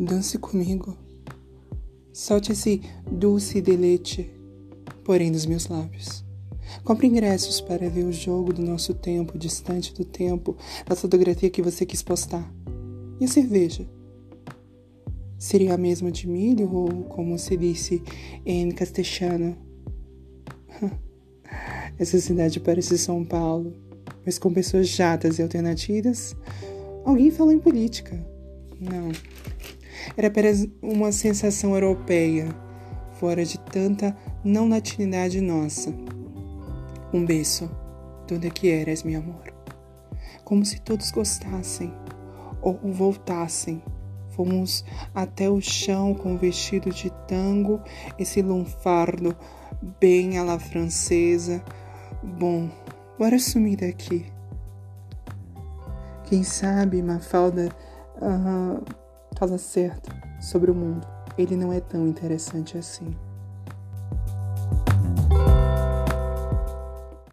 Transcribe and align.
Dance 0.00 0.38
comigo. 0.38 0.96
Solte 2.12 2.52
esse 2.52 2.82
doce 3.10 3.60
de 3.60 3.76
leite, 3.76 4.30
porém 5.02 5.32
dos 5.32 5.44
meus 5.44 5.66
lábios. 5.66 6.24
Compre 6.84 7.08
ingressos 7.08 7.60
para 7.60 7.90
ver 7.90 8.04
o 8.04 8.12
jogo 8.12 8.52
do 8.52 8.62
nosso 8.62 8.94
tempo, 8.94 9.36
distante 9.36 9.92
do 9.92 10.04
tempo, 10.04 10.56
da 10.86 10.94
fotografia 10.94 11.50
que 11.50 11.60
você 11.60 11.84
quis 11.84 12.00
postar. 12.00 12.48
E 13.18 13.24
a 13.24 13.28
cerveja? 13.28 13.88
Seria 15.36 15.74
a 15.74 15.78
mesma 15.78 16.12
de 16.12 16.28
milho 16.28 16.72
ou, 16.72 17.02
como 17.06 17.36
se 17.36 17.56
disse 17.56 18.00
em 18.46 18.70
castelhano? 18.70 19.56
Essa 21.98 22.20
cidade 22.20 22.60
parece 22.60 22.96
São 22.96 23.24
Paulo, 23.24 23.74
mas 24.24 24.38
com 24.38 24.52
pessoas 24.52 24.86
chatas 24.86 25.40
e 25.40 25.42
alternativas. 25.42 26.36
Alguém 27.04 27.32
falou 27.32 27.52
em 27.52 27.58
política. 27.58 28.24
Não. 28.80 29.10
Era 30.16 30.28
apenas 30.28 30.66
uma 30.82 31.12
sensação 31.12 31.74
europeia, 31.74 32.48
fora 33.18 33.44
de 33.44 33.58
tanta 33.58 34.16
não 34.44 34.68
latinidade 34.68 35.40
nossa. 35.40 35.92
Um 37.12 37.24
beijo, 37.24 37.70
donde 38.26 38.50
quieras, 38.50 39.02
meu 39.02 39.20
amor. 39.20 39.52
Como 40.44 40.64
se 40.64 40.80
todos 40.80 41.10
gostassem 41.10 41.92
ou 42.60 42.78
voltassem. 42.92 43.82
Fomos 44.30 44.84
até 45.14 45.50
o 45.50 45.60
chão 45.60 46.14
com 46.14 46.34
o 46.34 46.38
vestido 46.38 46.90
de 46.90 47.10
tango, 47.26 47.80
esse 48.18 48.40
lunfardo 48.40 49.36
bem 50.00 50.38
à 50.38 50.44
la 50.44 50.58
francesa. 50.58 51.62
Bom, 52.22 52.70
bora 53.18 53.38
sumir 53.38 53.78
daqui. 53.78 54.26
Quem 56.24 56.44
sabe 56.44 57.02
Mafalda 57.02 57.68
uh, 58.16 58.84
fala 59.38 59.56
certo 59.56 60.10
sobre 60.40 60.70
o 60.70 60.74
mundo. 60.74 61.06
Ele 61.38 61.56
não 61.56 61.72
é 61.72 61.80
tão 61.80 62.08
interessante 62.08 62.76
assim. 62.76 63.16